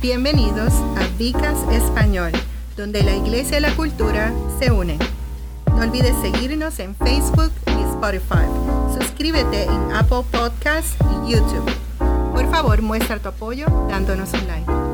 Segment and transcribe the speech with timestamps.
[0.00, 2.32] Bienvenidos a Vicas Español,
[2.74, 4.98] donde la iglesia y la cultura se unen.
[5.66, 8.46] No olvides seguirnos en Facebook y Spotify.
[8.98, 10.96] Suscríbete en Apple Podcasts
[11.26, 11.70] y YouTube.
[12.32, 14.89] Por favor, muestra tu apoyo dándonos un like.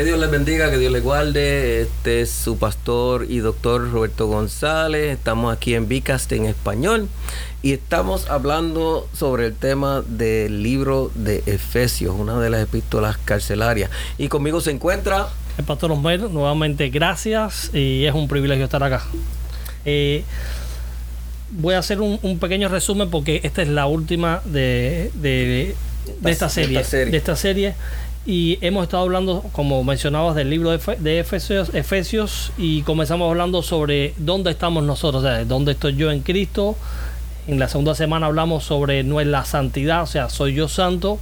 [0.00, 1.82] Que Dios les bendiga, que Dios les guarde.
[1.82, 5.12] Este es su pastor y doctor Roberto González.
[5.12, 7.06] Estamos aquí en Vicast en español
[7.62, 13.90] y estamos hablando sobre el tema del libro de Efesios, una de las epístolas carcelarias.
[14.16, 16.30] Y conmigo se encuentra el pastor Osmer.
[16.30, 19.04] Nuevamente, gracias y es un privilegio estar acá.
[19.84, 20.24] Eh,
[21.50, 25.74] voy a hacer un, pequeño resumen porque esta es la última de, de,
[26.24, 27.10] esta, serie, de esta serie.
[27.10, 27.74] De esta serie
[28.30, 34.14] y hemos estado hablando, como mencionabas, del libro de, Efesios, Efesios y comenzamos hablando sobre
[34.18, 36.76] dónde estamos nosotros, o sea, dónde estoy yo en Cristo.
[37.48, 41.18] En la segunda semana hablamos sobre no es la santidad, o sea, soy yo santo.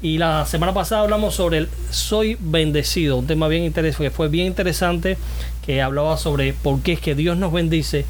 [0.00, 4.28] Y la semana pasada hablamos sobre el soy bendecido, un tema bien interesante, que fue
[4.28, 5.18] bien interesante,
[5.66, 8.04] que hablaba sobre por qué es que Dios nos bendice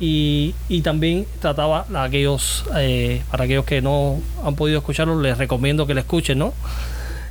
[0.00, 5.38] y, y, también trataba a aquellos, eh, para aquellos que no han podido escucharlo, les
[5.38, 6.52] recomiendo que lo escuchen, ¿no?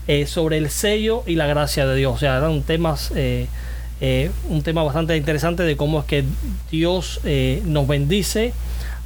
[0.07, 2.13] Eh, sobre el sello y la gracia de Dios.
[2.13, 3.47] O sea, eran temas, eh,
[4.01, 6.23] eh, un tema bastante interesante de cómo es que
[6.69, 7.21] Dios
[7.65, 8.53] nos bendice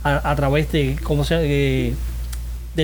[0.03, 1.94] a, a, través de cómo se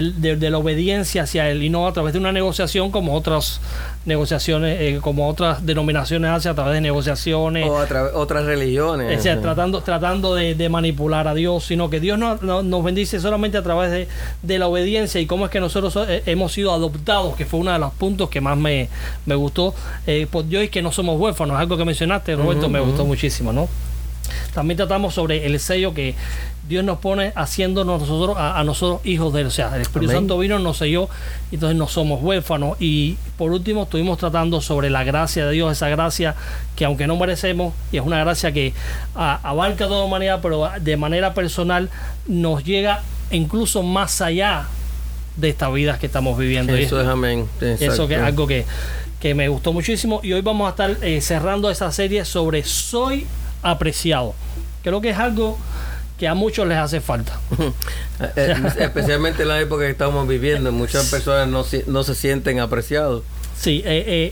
[0.02, 3.62] de, la obediencia hacia él y no a través de una negociación como otras
[4.06, 7.68] negociaciones, eh, como otras denominaciones hacen a través de negociaciones.
[7.70, 9.24] O a otras religiones.
[9.42, 14.08] tratando, tratando de, manipular a Dios, sino que Dios nos bendice solamente a través
[14.42, 17.72] de, la obediencia y cómo es que nosotros eh, hemos sido adoptados, que fue uno
[17.72, 18.90] de los puntos que más me,
[19.26, 19.76] gustó
[20.08, 23.52] eh, por Dios y que no somos huérfanos, algo que mencionaste, Roberto, me gustó muchísimo,
[23.52, 23.68] ¿no?
[24.56, 26.16] También tratamos sobre el sello que
[26.68, 29.48] Dios nos pone haciéndonos nosotros a, nosotros hijos de él.
[29.48, 31.10] O sea, el Espíritu Santo vino, nos selló,
[31.52, 32.78] entonces no somos huérfanos.
[32.80, 36.36] Y por último, estuvimos tratando sobre la gracia de Dios, esa gracia
[36.78, 38.74] que aunque no merecemos, y es una gracia que
[39.14, 41.90] abarca toda humanidad, pero de manera personal
[42.26, 44.68] nos llega incluso más allá
[45.36, 46.74] de esta vida que estamos viviendo.
[46.76, 47.46] Eso es amén.
[47.60, 48.66] Eso que es algo que,
[49.36, 50.20] me gustó muchísimo.
[50.24, 53.26] Y hoy vamos a estar eh, cerrando esa serie sobre Soy
[53.66, 54.34] apreciado.
[54.84, 55.58] Creo que es algo
[56.18, 57.40] que a muchos les hace falta.
[58.18, 62.62] Eh, eh, especialmente en la época que estamos viviendo, muchas personas no, no se sienten
[62.62, 63.24] apreciados.
[63.60, 64.32] Sí, eh,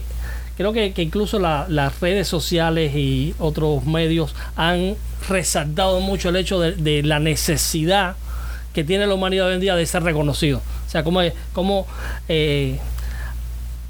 [0.56, 4.94] creo que, incluso las redes sociales y otros medios han
[5.28, 8.16] resaltado mucho el hecho de, la necesidad
[8.72, 10.62] que tiene la humanidad hoy en día de ser reconocido.
[10.86, 11.20] O sea, como,
[11.52, 11.86] como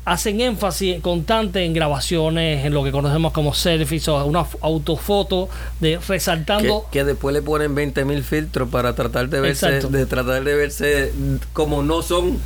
[0.05, 5.49] hacen énfasis constante en grabaciones, en lo que conocemos como selfies o una autofoto
[5.81, 10.45] de resaltando que, después le ponen 20 mil filtros para tratar de verse, de tratar
[10.45, 11.13] de verse
[11.53, 12.39] como no son.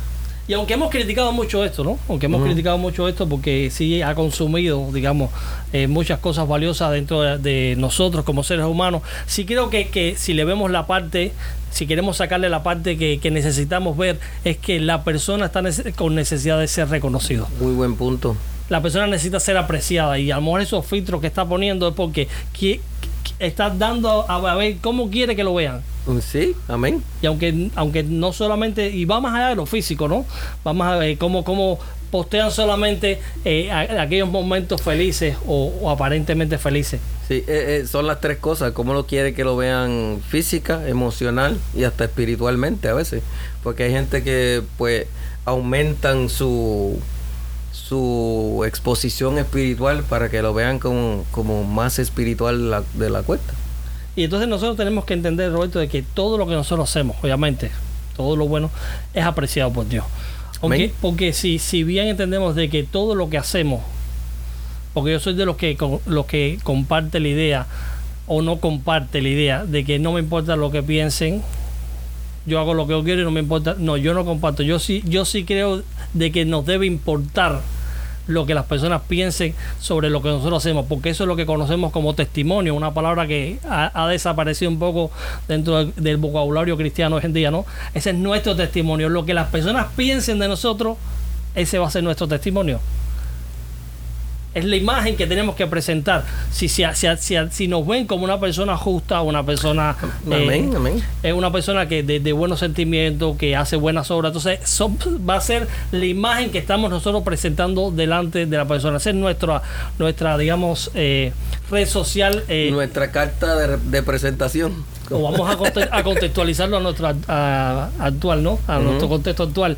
[0.47, 1.99] Y aunque hemos criticado mucho esto, ¿no?
[2.07, 5.29] Aunque hemos criticado mucho esto porque sí ha consumido, digamos,
[5.73, 10.33] eh, muchas cosas valiosas dentro de, nosotros como seres humanos, sí creo que, que si
[10.33, 11.33] le vemos la parte
[11.71, 15.61] si queremos sacarle la parte que, necesitamos ver, es que la persona está
[15.95, 17.47] con necesidad de ser reconocido.
[17.59, 18.35] Muy buen punto.
[18.69, 21.95] La persona necesita ser apreciada y a lo mejor esos filtros que está poniendo es
[21.95, 22.27] porque
[23.39, 25.81] está dando a, ver cómo quiere que lo vean.
[26.21, 27.03] Sí, amén.
[27.21, 30.25] Y aunque, aunque no solamente, y va más allá de lo físico, ¿no?
[30.63, 31.79] Vamos a ver cómo, cómo
[32.11, 36.99] postean solamente eh, aquellos momentos felices o, aparentemente felices.
[37.27, 41.57] Sí, eh, eh, son las tres cosas, cómo lo quiere que lo vean física, emocional
[41.75, 43.21] y hasta espiritualmente a veces,
[43.63, 45.05] porque hay gente que pues
[45.45, 46.99] aumentan su
[47.71, 53.53] su exposición espiritual para que lo vean como, como más espiritual de la cuesta.
[54.15, 57.71] Y entonces nosotros tenemos que entender, Roberto, de que todo lo que nosotros hacemos, obviamente,
[58.15, 58.69] todo lo bueno,
[59.13, 60.05] es apreciado por Dios.
[60.61, 63.81] Porque, porque si, si bien entendemos de que todo lo que hacemos,
[64.93, 67.67] porque yo soy de los que, los que comparte la idea
[68.27, 71.41] o no comparte la idea de que no me importa lo que piensen,
[72.45, 73.75] yo hago lo que yo quiero y no me importa.
[73.77, 74.63] No, yo no comparto.
[74.63, 75.83] Yo sí, yo sí creo
[76.13, 77.61] de que nos debe importar
[78.29, 81.47] lo que las personas piensen sobre lo que nosotros hacemos, porque eso es lo que
[81.47, 85.11] conocemos como testimonio, una palabra que ha, desaparecido un poco
[85.47, 87.65] dentro del, vocabulario cristiano hoy en día, ¿no?
[87.93, 90.97] Ese es nuestro testimonio, lo que las personas piensen de nosotros,
[91.55, 92.79] ese va a ser nuestro testimonio.
[94.53, 96.23] Es la imagen que tenemos que presentar.
[96.51, 99.95] Si, si, si, si nos ven como una persona justa, una persona.
[100.25, 101.03] Amén, amén.
[101.21, 104.29] Es una persona que de, de, buenos sentimientos, que hace buenas obras.
[104.31, 104.97] Entonces, son,
[105.27, 108.97] va a ser la imagen que estamos nosotros presentando delante de la persona.
[108.97, 109.61] Esa es nuestra,
[109.99, 111.31] nuestra digamos, eh,
[111.69, 112.43] red social.
[112.47, 118.59] Eh, nuestra carta de, de presentación o vamos a, a contextualizarlo a nuestro actual, ¿no?
[118.67, 119.77] A nuestro contexto actual.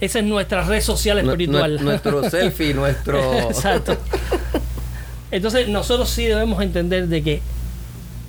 [0.00, 1.82] Esa es nuestra red social espiritual.
[1.82, 3.20] nuestro selfie, nuestro.
[3.50, 3.96] Exacto.
[5.30, 7.42] Entonces, nosotros sí debemos entender de que,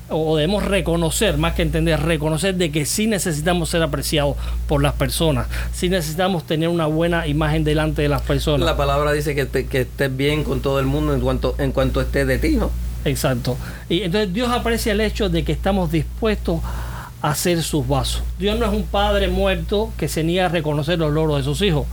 [0.10, 4.36] o debemos reconocer, más que entender, reconocer de que sí necesitamos ser apreciados
[4.68, 8.66] por las personas, sí necesitamos tener una buena imagen delante de las personas.
[8.66, 12.02] La palabra dice que, que estés bien con todo el mundo en cuanto, en cuanto
[12.02, 12.72] esté de ti, ¿no?
[13.06, 13.58] Exacto.
[13.90, 16.62] Y entonces Dios aprecia el hecho de que estamos dispuestos
[17.22, 18.24] a hacer sus vasos.
[18.40, 21.62] Dios no es un padre muerto que se niega a reconocer los logros de sus
[21.62, 21.86] hijos.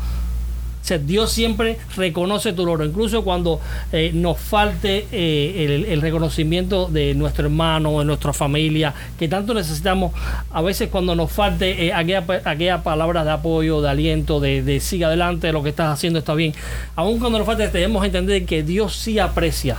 [0.80, 3.60] O sea, Dios siempre reconoce tu logro, incluso cuando
[3.92, 10.12] eh, nos falte eh, el, reconocimiento de nuestro hermano, de nuestra familia, que tanto necesitamos,
[10.50, 15.52] a veces cuando nos falte eh, aquella, palabra de apoyo, de aliento, de, sigue adelante,
[15.52, 16.54] lo que estás haciendo está bien.
[16.96, 19.76] Aun cuando nos falte, debemos entender que Dios sí aprecia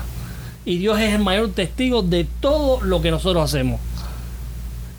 [0.69, 3.81] y Dios es el mayor testigo de todo lo que nosotros hacemos.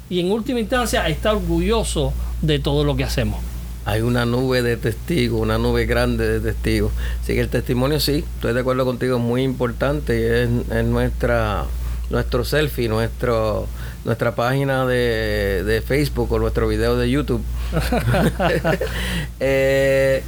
[0.08, 2.12] Y en última instancia está orgulloso
[2.42, 3.38] de todo lo que hacemos.
[3.84, 6.90] Hay una nube de testigos, una nube grande de testigos.
[7.22, 10.42] Así que el testimonio sí, estoy de acuerdo contigo, es muy importante.
[10.42, 11.66] Es, es nuestra
[12.10, 13.68] nuestro selfie, nuestro,
[14.04, 17.44] nuestra página de, de Facebook o nuestro video de YouTube.
[19.38, 20.24] eh,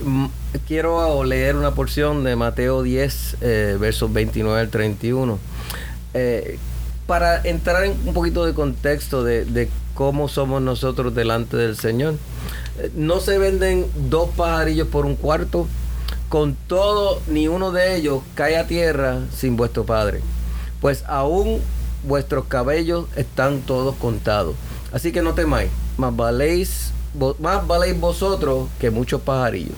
[0.66, 5.38] quiero leer una porción de Mateo 10, eh, versos 29 al 31.
[6.14, 6.58] Eh,
[7.06, 12.14] para entrar en un poquito de contexto de, de cómo somos nosotros delante del Señor.
[12.78, 15.66] Eh, no se venden dos pajarillos por un cuarto.
[16.28, 20.22] Con todo, ni uno de ellos cae a tierra sin vuestro Padre
[20.82, 21.60] pues aún
[22.02, 24.56] vuestros cabellos están todos contados.
[24.92, 26.92] Así que no temáis, más valéis,
[27.38, 29.76] más valéis vosotros que muchos pajarillos.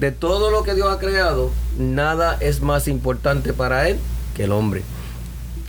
[0.00, 3.98] De todo lo que Dios ha creado, nada es más importante para Él
[4.34, 4.82] que el hombre.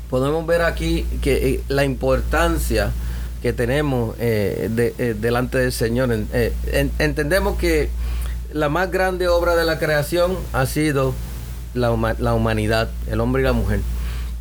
[0.09, 2.91] Podemos ver aquí que eh, la importancia
[3.41, 6.09] que tenemos eh, eh, delante del Señor.
[6.99, 7.89] entendemos que
[8.51, 11.13] la más grande obra de la creación ha sido
[11.73, 13.79] la humanidad, el hombre y la mujer.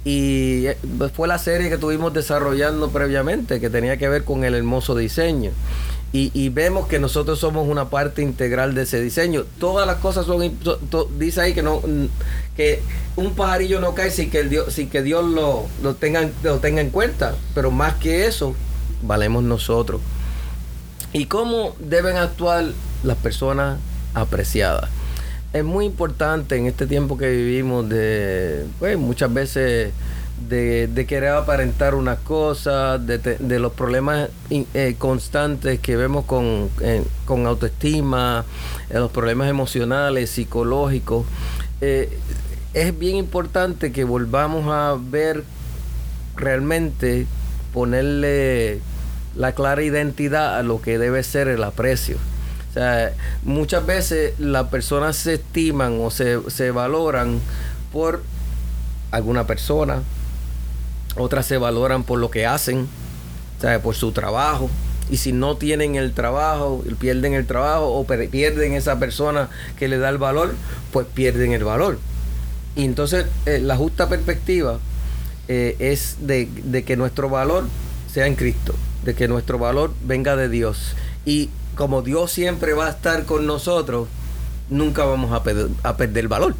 [0.07, 0.67] Y
[1.15, 5.51] fue la serie que estuvimos desarrollando previamente, que tenía que ver con el hermoso diseño.
[6.13, 9.45] Y, vemos que nosotros somos una parte integral de ese diseño.
[9.61, 10.51] Todas las cosas son,
[11.19, 11.83] dice ahí que no
[12.57, 12.81] que
[13.17, 16.59] un pajarillo no cae sin que el Dios, sin que Dios lo, lo, tenga, lo
[16.59, 17.35] tenga en cuenta.
[17.55, 18.55] Pero más que eso,
[19.03, 20.01] valemos nosotros.
[21.13, 22.65] ¿Y cómo deben actuar
[23.03, 23.79] las personas
[24.15, 24.89] apreciadas?
[25.57, 29.93] es muy importante en este tiempo que vivimos de, pues, muchas veces
[30.49, 36.69] de, querer aparentar unas cosas, de, los problemas eh, constantes que vemos con,
[37.25, 38.45] con autoestima,
[38.91, 41.27] eh, los problemas emocionales, psicológicos.
[41.81, 42.19] Eh,
[42.75, 45.45] es bien importante que volvamos a ver
[46.37, 47.27] realmente,
[47.73, 48.81] ponerle
[49.35, 52.19] la clara identidad a lo que debe ser el aprecio
[53.43, 57.41] muchas veces las personas se estiman o se, valoran
[57.93, 58.23] por
[59.11, 60.03] alguna persona,
[61.17, 62.89] otras se valoran por lo que hacen,
[63.83, 64.71] por su trabajo.
[65.09, 69.49] Y si no tienen el trabajo, pierden el trabajo o pierden esa persona
[69.79, 70.55] que le da el valor,
[70.93, 71.99] pues pierden el valor.
[72.75, 74.79] Y entonces eh, la justa perspectiva
[75.49, 76.49] eh, es de,
[76.85, 77.65] que nuestro valor
[78.13, 80.95] sea en Cristo, de que nuestro valor venga de Dios.
[81.25, 84.09] Y como Dios siempre va a estar con nosotros,
[84.69, 85.43] nunca vamos a,
[85.97, 86.55] perder, valor.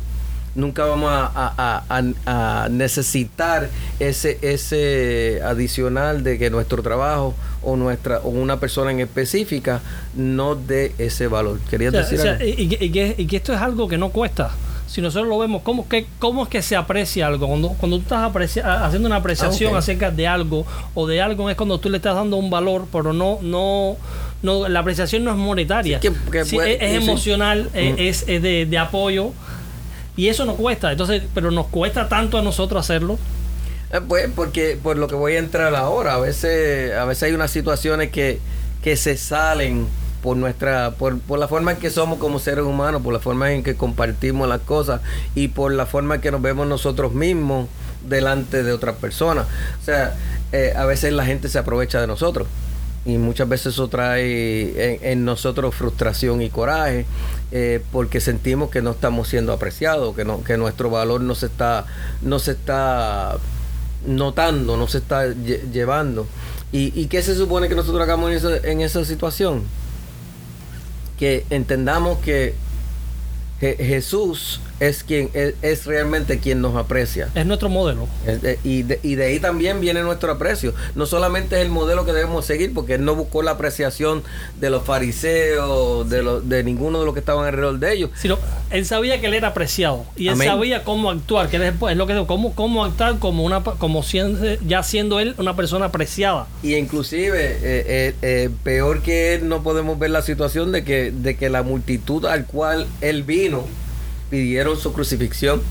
[0.57, 3.69] Nunca vamos a, necesitar
[4.01, 9.81] ese, ese adicional de que nuestro trabajo o nuestra o una persona en específica
[10.15, 11.61] no dé ese valor.
[11.71, 14.51] ¿Querías decir Y, que, y que esto es algo que no cuesta
[14.87, 17.49] si nosotros lo vemos, ¿cómo, que, cómo es que se aprecia algo?
[17.49, 18.33] Cuando, cuando tú estás
[18.65, 22.15] haciendo una apreciación ah, acerca de algo o de algo es cuando tú le estás
[22.15, 23.97] dando un valor, pero no, no,
[24.43, 25.99] no la apreciación no es monetaria.
[26.01, 29.33] es, emocional, es, de, apoyo
[30.17, 30.91] y eso no cuesta.
[30.91, 33.19] Entonces, pero nos cuesta tanto a nosotros hacerlo.
[33.93, 37.33] Eh, pues porque por lo que voy a entrar ahora, a veces, a veces hay
[37.33, 38.41] unas situaciones que,
[38.83, 39.87] que se salen
[40.23, 43.53] por nuestra por, por, la forma en que somos como seres humanos, por la forma
[43.53, 45.01] en que compartimos las cosas
[45.35, 47.69] y por la forma en que nos vemos nosotros mismos
[48.09, 49.47] delante de otras personas.
[49.81, 50.15] O sea,
[50.53, 52.49] eh, a veces la gente se aprovecha de nosotros.
[53.07, 57.07] Y muchas veces eso trae en, nosotros frustración y coraje
[57.53, 61.47] eh, porque sentimos que no estamos siendo apreciados, que no, que nuestro valor no se
[61.47, 61.87] está,
[62.23, 63.39] no se está
[64.07, 66.27] notando, no se está llevando.
[66.73, 69.63] ¿Y, qué se supone que nosotros hagamos en esa, en esa situación?
[71.19, 72.55] Que entendamos que
[73.61, 77.29] Jesús es quien es, realmente quien nos aprecia.
[77.35, 78.09] Es nuestro modelo.
[78.65, 80.75] y, de, ahí también viene nuestro aprecio.
[80.95, 84.23] No solamente es el modelo que debemos seguir, porque él no buscó la apreciación
[84.61, 88.11] de los fariseos, de, los, de ninguno de los que estaban alrededor de ellos.
[88.17, 88.39] Sino,
[88.71, 92.13] él sabía que él era apreciado y él sabía cómo actuar, que es, lo que
[92.13, 96.47] digo, cómo, cómo actuar como una como siendo, ya siendo él una persona apreciada.
[96.63, 101.11] Y inclusive, eh, eh, eh, peor que él, no podemos ver la situación de que,
[101.11, 103.65] de que la multitud al cual él vino,
[104.31, 105.63] pidieron su crucifixión,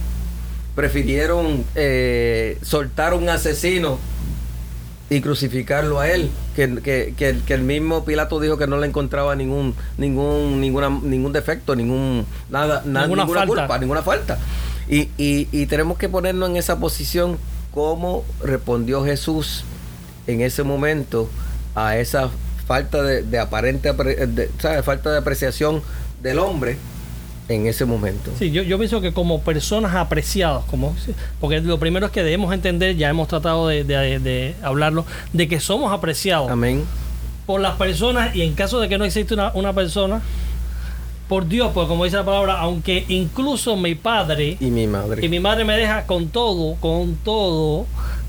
[0.74, 3.98] prefirieron eh, soltar un asesino
[5.08, 10.60] y crucificarlo a él, que, el, mismo Pilato dijo que no le encontraba ningún ningún
[10.60, 14.38] ninguna, ningún defecto, ningún nada, ninguna, culpa, ninguna falta.
[14.88, 17.38] Y, y, tenemos que ponernos en esa posición
[17.72, 19.64] cómo respondió Jesús
[20.26, 21.28] en ese momento
[21.74, 22.30] a esa
[22.66, 23.92] falta de, aparente
[24.82, 25.82] falta de apreciación
[26.22, 26.78] del hombre
[27.48, 28.32] en ese momento.
[28.38, 30.96] Sí, yo, yo pienso que como personas apreciadas, como,
[31.40, 35.60] porque lo primero es que debemos entender, ya hemos tratado de, de, hablarlo, de que
[35.60, 36.50] somos apreciados.
[36.50, 36.84] Amén.
[37.46, 40.20] Por las personas y en caso de que no existe una, una persona,
[41.28, 45.28] por Dios, pues como dice la palabra, aunque incluso mi padre y mi madre y
[45.28, 47.86] mi madre me deja con todo, con todo,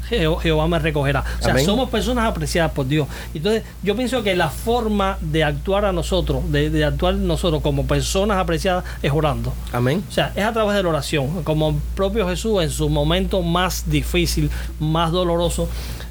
[0.09, 1.23] Jehová me recogerá.
[1.39, 3.07] O sea, somos personas apreciadas por Dios.
[3.33, 8.37] Entonces, yo pienso que la forma de actuar a nosotros, de, actuar nosotros como personas
[8.37, 9.53] apreciadas, es orando.
[9.71, 10.03] Amén.
[10.07, 11.43] O sea, es a través de la oración.
[11.43, 14.49] Como el propio Jesús en su momento más difícil,
[14.79, 15.67] más doloroso,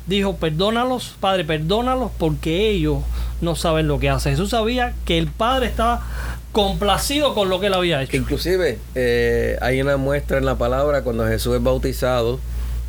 [0.06, 2.98] dijo, perdónalos, Padre, perdónalos porque ellos
[3.40, 4.32] no saben lo que hacen.
[4.32, 6.02] Jesús sabía que el Padre estaba
[6.52, 8.16] complacido con lo que él había hecho.
[8.16, 12.40] Inclusive, eh, hay una muestra en la palabra cuando Jesús es bautizado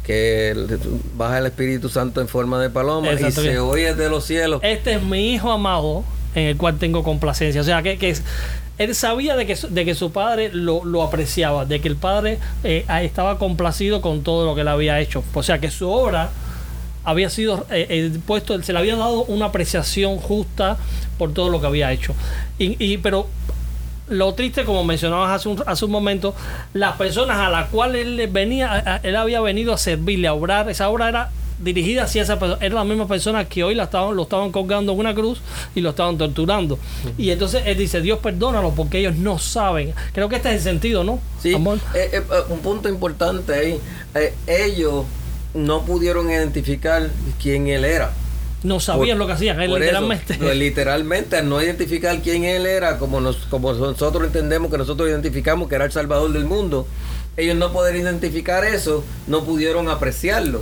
[0.07, 0.55] que
[1.17, 4.61] baja el Espíritu Santo en forma de paloma y se oye de los cielos.
[4.63, 7.59] Este es mi hijo amado en el cual tengo complacencia.
[7.59, 8.15] O sea, que, que
[8.77, 12.85] él sabía de que, de que su padre lo, apreciaba, de que el padre eh,
[13.01, 15.25] estaba complacido con todo lo que él había hecho.
[15.33, 16.29] O sea, que su obra
[17.03, 20.77] había sido eh, puesto, se le había dado una apreciación justa
[21.17, 22.15] por todo lo que había hecho.
[22.57, 23.27] Y, y pero
[24.09, 26.35] lo triste, como mencionabas hace un, hace un momento,
[26.73, 30.89] las personas a las cuales él venía, él había venido a servirle, a obrar, esa
[30.89, 34.23] obra era dirigida hacia esa persona, era la misma persona que hoy la estaban, lo
[34.23, 35.41] estaban colgando en una cruz
[35.75, 36.77] y lo estaban torturando.
[37.17, 39.93] Y entonces él dice, Dios perdónalo porque ellos no saben.
[40.13, 41.19] Creo que este es el sentido, ¿no?
[41.41, 43.79] Sí, eh, eh, un punto importante ahí.
[44.13, 45.05] Eh, ellos
[45.53, 47.09] no pudieron identificar
[47.41, 48.11] quién él era
[48.63, 50.35] no sabían lo que hacían, literalmente.
[50.35, 55.09] Pues, literalmente, al no identificar quién él era, como, nos, como nosotros entendemos que nosotros
[55.09, 56.87] identificamos que era el Salvador del mundo,
[57.37, 60.61] ellos no poder identificar eso, no pudieron apreciarlo.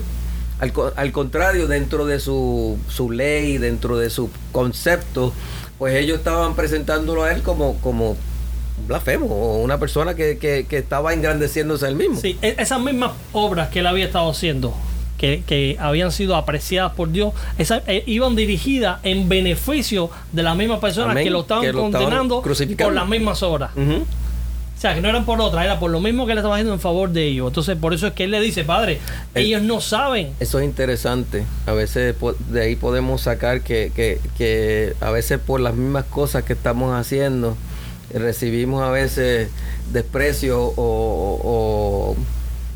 [0.60, 5.34] Al, al contrario, dentro de su, su, ley, dentro de su concepto,
[5.78, 10.66] pues ellos estaban presentándolo a él como, como un blasfemo o una persona que, que,
[10.70, 12.20] que estaba engrandeciéndose a él mismo.
[12.20, 14.74] Sí, e-, esas mismas obras que él había estado haciendo,
[15.18, 20.80] que, habían sido apreciadas por Dios, esa, eh, iban dirigidas en beneficio de las mismas
[20.80, 23.72] personas que lo estaban condenando por las mismas obras.
[23.76, 26.74] O sea, que no eran por otra, era por lo mismo que él estaba haciendo
[26.74, 27.48] en favor de ellos.
[27.48, 29.00] Entonces, por eso es que él le dice, Padre,
[29.34, 30.34] ellos no saben.
[30.42, 31.46] Eso es interesante.
[31.66, 32.14] A veces
[32.50, 36.94] de ahí podemos sacar que, que, que a veces por las mismas cosas que estamos
[36.94, 37.56] haciendo,
[38.14, 39.50] recibimos a veces
[39.94, 42.18] desprecio o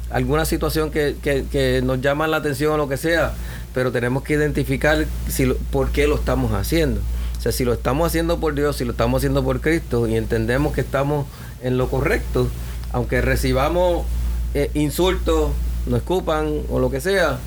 [0.09, 3.33] alguna situación que, que, nos llama la atención o lo que sea,
[3.73, 7.01] pero tenemos que identificar si por qué lo estamos haciendo.
[7.37, 10.15] O sea, si lo estamos haciendo por Dios, si lo estamos haciendo por Cristo y
[10.15, 11.25] entendemos que estamos
[11.63, 12.49] en lo correcto,
[12.91, 14.05] aunque recibamos
[14.53, 15.51] eh, insultos,
[15.85, 17.37] nos escupan o lo que sea,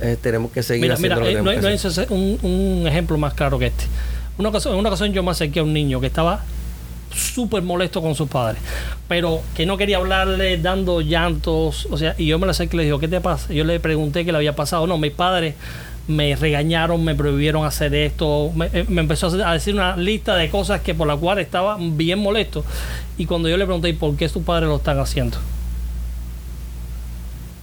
[0.00, 1.78] eh, tenemos que seguir haciendo lo que eh, no, hay,
[2.08, 3.84] un, un, ejemplo más claro que este.
[4.38, 6.42] Una ocasión, una ocasión yo me acerqué a un niño que estaba
[7.14, 8.60] súper molesto con sus padres,
[9.08, 12.78] pero que no quería hablarle dando llantos, o sea, y yo me lo acerqué y
[12.78, 13.52] le digo, ¿qué te pasa?
[13.52, 15.54] Yo le pregunté qué le había pasado, no, mis padres
[16.06, 20.82] me regañaron, me prohibieron hacer esto, me, eh, empezó a decir una lista de cosas
[20.82, 22.64] que por la cual estaba bien molesto,
[23.16, 25.38] y cuando yo le pregunté, ¿por qué sus padres lo están haciendo?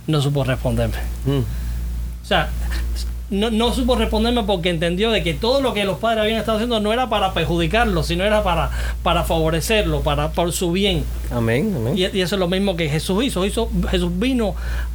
[0.08, 0.98] No supo responderme.
[1.26, 1.40] Mm.
[1.40, 2.50] O sea,
[3.32, 6.58] no, no supo responderme porque entendió de que todo lo que los padres habían estado
[6.58, 8.70] haciendo no era para perjudicarlo, sino era para,
[9.04, 11.06] para favorecerlo, para por su bien.
[11.32, 11.98] Amén, amén.
[11.98, 13.46] Y, y eso es lo mismo que Jesús hizo.
[13.46, 13.70] hizo.
[13.90, 14.54] Jesús vino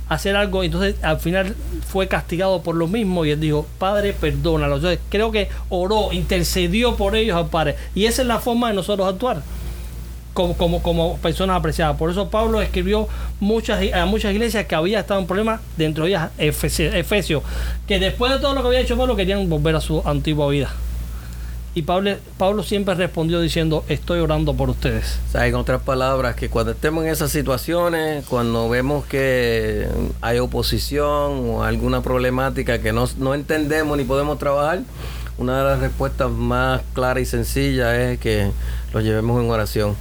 [0.08, 1.56] a hacer algo y entonces al final
[1.88, 4.76] fue castigado por lo mismo y él dijo, Padre, perdónalo.
[4.76, 7.76] Entonces creo que oró, intercedió por ellos al Padre.
[7.94, 9.42] Y esa es la forma de nosotros actuar
[10.36, 11.96] como, como, como personas apreciadas.
[11.96, 13.08] Por eso Pablo escribió
[13.40, 17.42] muchas, a muchas iglesias que había estado en problemas, dentro de ellas Efesios,
[17.88, 20.70] que después de todo lo que había hecho Pablo querían volver a su antigua vida.
[21.74, 25.18] Y Pablo, Pablo siempre respondió diciendo, estoy orando por ustedes.
[25.28, 29.88] O sea, en otras palabras, que cuando estemos en esas situaciones, cuando vemos que
[30.20, 34.80] hay oposición o alguna problemática que no, no entendemos ni podemos trabajar,
[35.38, 38.50] una de las respuestas más claras y sencillas es que
[38.92, 39.96] lo llevemos en oración.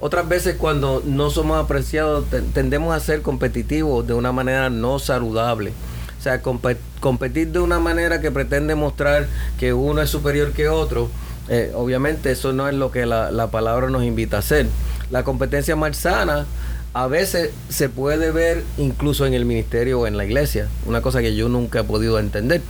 [0.00, 4.98] Otras veces cuando no somos apreciados te- tendemos a ser competitivos de una manera no
[4.98, 5.72] saludable.
[6.18, 9.26] O sea, compe- competir de una manera que pretende mostrar
[9.58, 11.08] que uno es superior que otro,
[11.48, 14.66] eh, obviamente eso no es lo que la, la palabra nos invita a hacer.
[15.10, 16.46] La competencia malsana
[16.92, 21.20] a veces se puede ver incluso en el ministerio o en la iglesia, una cosa
[21.20, 22.62] que yo nunca he podido entender.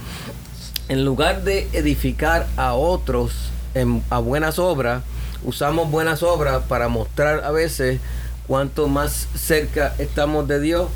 [0.88, 3.32] En lugar de edificar a otros
[3.74, 5.02] en- a buenas obras,
[5.44, 8.00] usamos buenas obras para mostrar a veces
[8.46, 10.88] cuánto más cerca estamos de Dios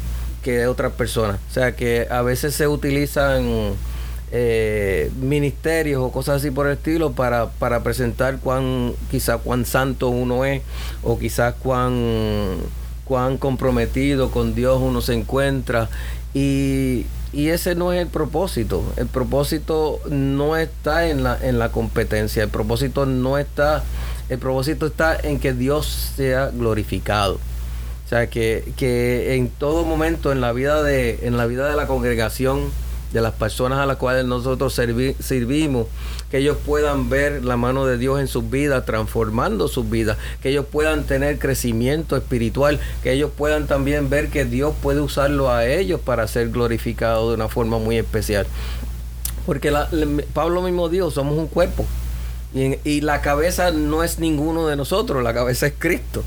[0.42, 1.38] que de otras personas.
[1.50, 3.74] O sea que a veces se utilizan
[4.32, 10.08] eh, ministerios o cosas así por el estilo para, para presentar cuán quizá cuán santo
[10.08, 10.62] uno es
[11.02, 12.56] o quizás cuán
[13.04, 15.88] cuán comprometido con Dios uno se encuentra
[16.32, 18.82] y, y ese no es el propósito.
[18.96, 23.84] El propósito no está en la, en la competencia, el propósito no está,
[24.28, 27.34] el propósito está en que Dios sea glorificado.
[27.34, 31.76] O sea que, que en todo momento en la vida de, en la vida de
[31.76, 32.70] la congregación,
[33.12, 35.86] de las personas a las cuales nosotros servi- servimos,
[36.30, 40.48] que ellos puedan ver la mano de Dios en sus vidas, transformando sus vidas, que
[40.50, 45.64] ellos puedan tener crecimiento espiritual, que ellos puedan también ver que Dios puede usarlo a
[45.64, 48.46] ellos para ser glorificado de una forma muy especial.
[49.46, 49.88] Porque la-
[50.32, 51.86] Pablo mismo dijo, somos un cuerpo.
[52.54, 56.22] Y, en- y la cabeza no es ninguno de nosotros, la cabeza es Cristo.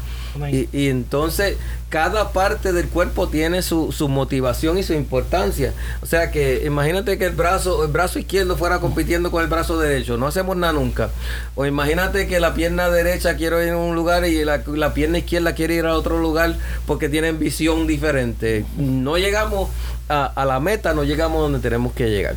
[0.51, 1.57] Y, y entonces
[1.89, 5.74] cada parte del cuerpo tiene su, su motivación y su importancia.
[6.01, 9.79] O sea que imagínate que el brazo, el brazo izquierdo fuera compitiendo con el brazo
[9.79, 10.17] derecho.
[10.17, 11.10] No hacemos nada nunca.
[11.55, 15.17] O imagínate que la pierna derecha quiere ir a un lugar y la, la pierna
[15.19, 16.55] izquierda quiere ir a otro lugar
[16.86, 18.63] porque tienen visión diferente.
[18.77, 19.69] No llegamos
[20.10, 22.36] a, a la meta, no llegamos donde tenemos que llegar.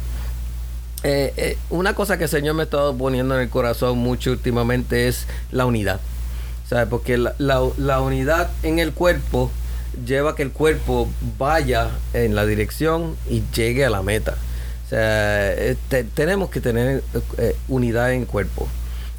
[1.02, 4.32] Eh, eh, una cosa que el Señor me ha estado poniendo en el corazón mucho
[4.32, 6.00] últimamente es la unidad.
[6.69, 6.86] ¿Sabes?
[6.89, 9.50] Porque la, la- unidad en el cuerpo
[10.06, 14.36] lleva a que el cuerpo vaya en la dirección y llegue a la meta.
[14.86, 17.02] O sea, eh, te- tenemos que tener
[17.39, 18.69] eh, unidad en cuerpo.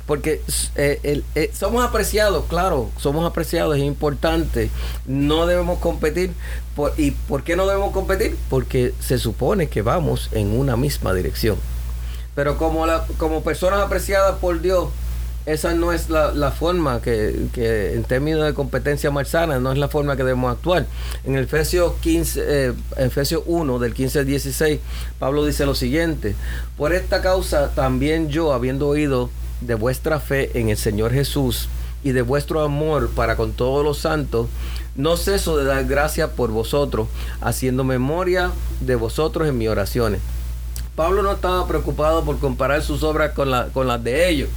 [0.08, 0.42] Porque
[0.76, 4.70] eh, somos apreciados, claro, somos apreciados, es importante.
[5.06, 6.32] No debemos competir.
[6.76, 8.38] Por, ¿Y por qué no debemos competir?
[8.50, 11.58] Porque se supone que vamos en una misma dirección.
[12.36, 14.90] Pero como, la, como personas apreciadas por Dios,
[15.46, 19.78] esa no es la, la forma que, que en términos de competencia malsana, no es
[19.78, 20.86] la forma que debemos actuar.
[21.24, 24.80] En Efesios 15, eh, Efesios 1, del 15 al 16,
[25.20, 26.36] Pablo dice lo siguiente,
[26.78, 29.30] por esta causa también yo, habiendo oído
[29.62, 31.70] de vuestra fe en el Señor Jesús
[32.04, 34.48] y de vuestro amor para con todos los santos,
[34.96, 37.08] no ceso de dar gracias por vosotros,
[37.42, 40.22] haciendo memoria de vosotros en mis oraciones.
[40.96, 44.50] Pablo no estaba preocupado por comparar sus obras con, la- con las de ellos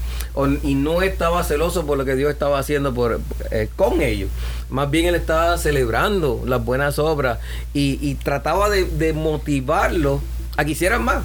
[0.64, 3.20] y no estaba celoso por lo que Dios estaba haciendo por,
[3.53, 4.29] eh, con ellos.
[4.68, 7.38] Más bien él estaba celebrando las buenas obras
[7.73, 10.20] y, y trataba de, de motivarlos
[10.57, 11.23] a que hicieran más.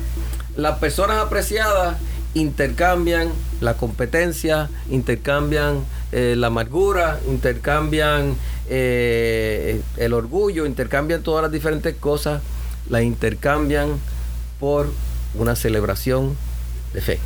[0.56, 1.98] Las personas apreciadas
[2.36, 3.30] intercambian
[3.62, 8.36] la competencia, intercambian eh, la amargura, intercambian
[8.70, 12.42] eh, el orgullo, intercambian todas las diferentes cosas,
[12.90, 13.90] las intercambian
[14.60, 14.92] por
[15.36, 16.36] una celebración
[16.94, 17.20] de fe.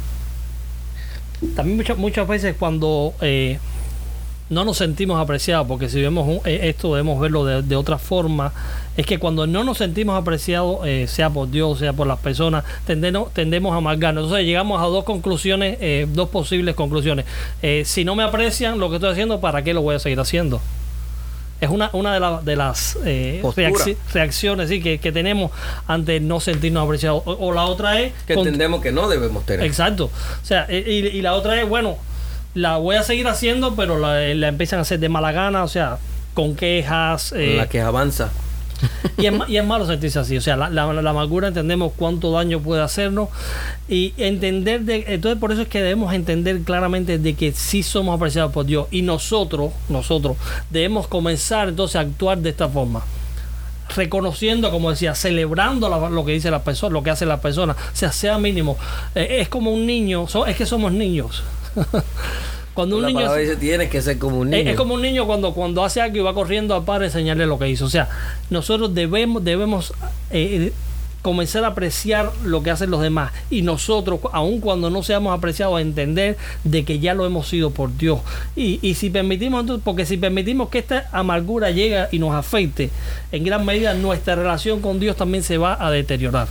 [1.55, 3.59] También muchas, muchas veces cuando eh,
[4.49, 7.97] no nos sentimos apreciados, porque si vemos un- eh, esto debemos verlo de, de otra
[7.97, 8.53] forma,
[8.95, 12.63] es que cuando no nos sentimos apreciados, eh, sea por Dios, sea por las personas,
[12.85, 14.25] tendemos, tendemos a amargarnos.
[14.25, 17.25] Entonces llegamos a dos conclusiones, eh, dos posibles conclusiones.
[17.61, 20.19] Eh, si no me aprecian lo que estoy haciendo, ¿para qué lo voy a seguir
[20.19, 20.61] haciendo?
[21.63, 23.41] Es una, una de, la- de las eh,
[24.13, 25.51] reacciones sí, que, que tenemos
[25.87, 27.23] ante no sentirnos apreciados.
[27.25, 28.13] O, o la otra es...
[28.27, 29.65] Que entendemos que no debemos tener.
[29.65, 30.05] Exacto.
[30.05, 31.97] O sea, y, y- y la otra es, bueno,
[32.53, 35.67] la voy a seguir haciendo, pero la, la empiezan a hacer de mala gana, o
[35.67, 35.97] sea,
[36.33, 37.31] con quejas.
[37.35, 38.29] eh, la que avanza.
[39.17, 40.37] Y es, y es malo sentirse así.
[40.37, 43.29] O sea, la, la, amargura entendemos cuánto daño puede hacernos
[43.87, 45.05] y entender de...
[45.07, 48.87] Entonces por eso es que debemos entender claramente de que sí somos apreciados por Dios
[48.91, 50.37] y nosotros, nosotros
[50.69, 53.03] debemos comenzar entonces a actuar de esta forma
[53.95, 57.73] reconociendo, como decía, celebrando la- lo que dice la persona, lo que hace la persona,
[57.73, 58.77] o sea, sea mínimo.
[59.13, 61.43] Eh, es como un niño, es que somos niños.
[62.73, 64.63] Cuando un la niño palabra es, dice, tiene que ser como un niño.
[64.63, 67.07] es- es como un niño cuando, cuando hace algo y va corriendo al padre a
[67.07, 67.85] enseñarle lo que hizo.
[67.85, 68.09] O sea,
[68.49, 69.93] nosotros debemos, debemos
[70.31, 70.71] eh,
[71.21, 73.31] comenzar a apreciar lo que hacen los demás.
[73.49, 77.69] Y nosotros, aun cuando no seamos apreciados, a entender de que ya lo hemos sido
[77.71, 78.19] por Dios.
[78.55, 82.89] Y, y si permitimos, porque si permitimos que esta amargura llegue y nos afecte,
[83.31, 86.47] en gran medida nuestra relación con Dios también se va a deteriorar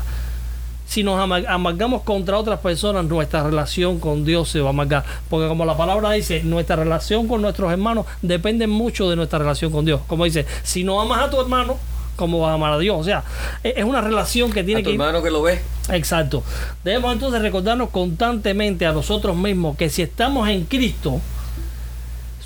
[0.86, 5.04] si nos ama- amargamos contra otras personas, nuestra relación con Dios se va a amargar.
[5.30, 9.72] Porque como la palabra dice, nuestra relación con nuestros hermanos depende mucho de nuestra relación
[9.72, 10.00] con Dios.
[10.06, 11.76] Como dice, si no amas a tu hermano,
[12.16, 12.96] ¿cómo vas a amar a Dios?
[13.00, 13.24] O sea,
[13.64, 15.60] e- es una relación que tiene a tu que hermano que lo ve.
[15.90, 16.42] Exacto.
[16.84, 21.20] Debemos entonces recordarnos constantemente a nosotros mismos que si estamos en Cristo,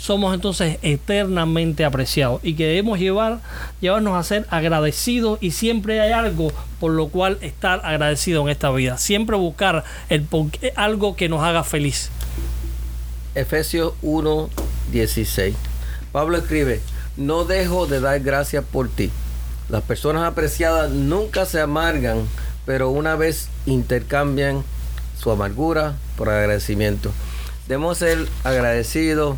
[0.07, 3.41] somos entonces eternamente apreciados y que debemos llevar,
[3.81, 8.71] llevarnos a ser agradecidos y siempre hay algo por lo cual estar agradecido en esta
[8.71, 8.99] vida.
[8.99, 10.29] Siempre buscar el
[10.77, 12.11] algo que nos haga feliz.
[13.35, 14.49] Efesios 1,
[14.93, 15.57] 16.
[16.13, 16.81] Pablo escribe,
[17.17, 19.11] no dejo de dar gracias por ti.
[19.69, 22.29] Las personas apreciadas nunca se amargan,
[22.65, 24.63] pero una vez intercambian
[25.19, 27.11] su amargura por agradecimiento.
[27.67, 29.37] Debemos ser agradecidos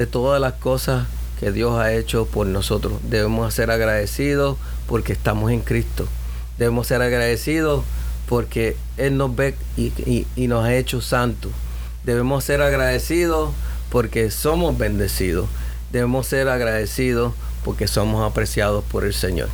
[0.00, 1.06] de todas las cosas
[1.38, 2.94] que Dios ha hecho por nosotros.
[3.02, 4.56] Debemos ser agradecidos
[4.88, 6.08] porque estamos en Cristo.
[6.56, 7.84] Debemos ser agradecidos
[8.26, 11.52] porque Él nos ve y, y- y nos ha hecho santos.
[12.04, 13.50] Debemos ser agradecidos
[13.90, 15.50] porque somos bendecidos.
[15.92, 19.50] Debemos ser agradecidos porque somos apreciados por el Señor.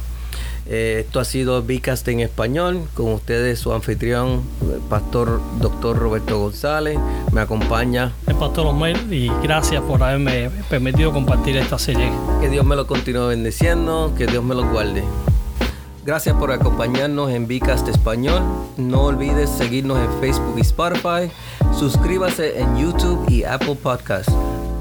[0.68, 2.82] Eh, esto ha sido Vicast en español.
[2.94, 6.98] Con ustedes su anfitrión, el pastor doctor Roberto González.
[7.32, 8.12] Me acompaña.
[8.26, 12.10] El pastor Osmel y gracias por haberme permitido compartir esta serie.
[12.40, 14.12] Que Dios me lo continúe bendiciendo.
[14.16, 15.04] Que Dios me lo guarde.
[16.04, 18.40] Gracias por acompañarnos en Vicast Español.
[18.76, 21.30] No olvides seguirnos en Facebook y Spotify.
[21.76, 24.30] Suscríbase en YouTube y Apple Podcast.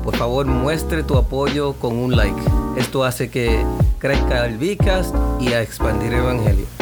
[0.06, 2.40] Por favor, muestre tu apoyo con un like.
[2.78, 3.66] Esto hace que
[3.98, 6.75] crezca el Vicast y a expandir el Evangelio.